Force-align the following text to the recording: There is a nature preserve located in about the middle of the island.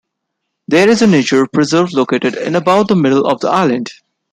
There 0.67 0.89
is 0.89 1.03
a 1.03 1.07
nature 1.07 1.45
preserve 1.45 1.93
located 1.93 2.33
in 2.33 2.55
about 2.55 2.87
the 2.87 2.95
middle 2.95 3.27
of 3.27 3.39
the 3.39 3.49
island. 3.49 3.91